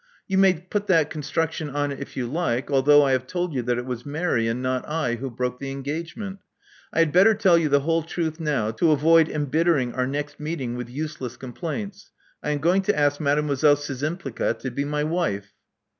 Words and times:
You 0.27 0.39
may 0.39 0.53
put 0.55 0.87
that 0.87 1.11
con 1.11 1.21
struction 1.21 1.69
on 1.69 1.91
it 1.91 1.99
if 1.99 2.17
you 2.17 2.25
like, 2.25 2.71
although 2.71 3.03
I 3.03 3.11
have 3.11 3.27
told 3.27 3.53
you 3.53 3.61
that 3.61 3.77
it 3.77 3.85
was 3.85 4.03
Mary, 4.03 4.47
and 4.47 4.59
not 4.59 4.83
I, 4.89 5.17
who 5.17 5.29
broke 5.29 5.59
the 5.59 5.69
engage 5.69 6.17
ment. 6.17 6.39
I 6.91 6.97
had 6.97 7.11
better 7.11 7.35
tell 7.35 7.55
you 7.55 7.69
the 7.69 7.81
whole 7.81 8.01
truth 8.01 8.39
now, 8.39 8.71
to 8.71 8.89
avoid 8.93 9.29
embittering 9.29 9.93
our 9.93 10.07
next 10.07 10.39
meeting 10.39 10.75
with 10.75 10.89
useless 10.89 11.37
com 11.37 11.53
plaints. 11.53 12.09
I 12.41 12.49
am 12.49 12.57
going 12.57 12.81
to 12.81 12.97
ask 12.97 13.21
Mademoiselle 13.21 13.75
Szczympliga 13.75 14.57
to 14.57 14.71
be 14.71 14.85
my 14.85 15.03
wife." 15.03 15.53